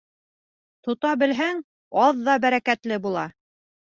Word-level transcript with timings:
Тота 0.87 1.09
белһәң, 1.23 1.59
аҙ 2.05 2.23
ҙа 2.29 2.37
бәрәкәтле 2.45 3.01
була. 3.07 3.29